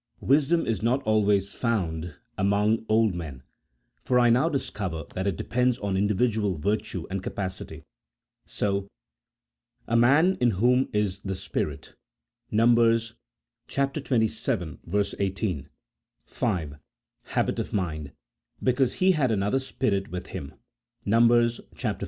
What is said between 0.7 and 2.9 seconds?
not always found among